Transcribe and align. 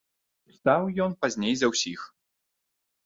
Устаў 0.51 0.87
ён 1.05 1.11
пазней 1.25 1.55
за 1.59 1.67
ўсіх. 1.75 1.99